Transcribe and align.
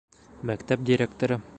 Мәктәп 0.51 0.89
директоры 0.91 1.43